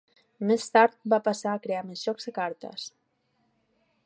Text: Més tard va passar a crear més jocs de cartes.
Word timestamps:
Més 0.51 0.63
tard 0.77 0.95
va 1.15 1.21
passar 1.29 1.53
a 1.53 1.61
crear 1.67 1.83
més 1.91 2.03
jocs 2.09 2.31
de 2.31 2.37
cartes. 2.39 2.89